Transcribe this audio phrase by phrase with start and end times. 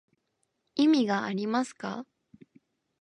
[0.73, 2.07] 意味がありますか